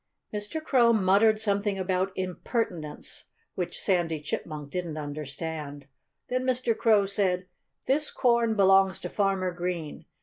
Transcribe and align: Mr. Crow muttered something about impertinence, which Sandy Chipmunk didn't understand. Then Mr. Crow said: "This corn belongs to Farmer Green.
Mr. 0.33 0.59
Crow 0.59 0.91
muttered 0.91 1.39
something 1.39 1.77
about 1.77 2.11
impertinence, 2.15 3.25
which 3.53 3.79
Sandy 3.79 4.19
Chipmunk 4.19 4.71
didn't 4.71 4.97
understand. 4.97 5.85
Then 6.27 6.43
Mr. 6.43 6.75
Crow 6.75 7.05
said: 7.05 7.45
"This 7.85 8.09
corn 8.09 8.55
belongs 8.55 8.97
to 9.01 9.09
Farmer 9.09 9.51
Green. 9.51 10.05